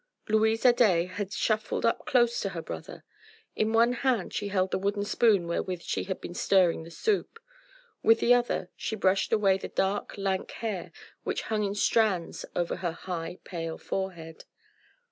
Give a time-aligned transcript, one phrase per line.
[0.27, 3.03] Louise Adet had shuffled up close to her brother.
[3.55, 7.37] In one hand she held the wooden spoon wherewith she had been stirring the soup:
[8.01, 10.91] with the other she brushed away the dark, lank hair
[11.23, 14.45] which hung in strands over her high, pale forehead.